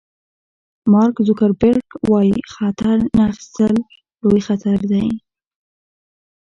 [0.91, 3.73] مارک زوګربرګ وایي خطر نه اخیستل
[4.21, 5.07] لوی خطر دی.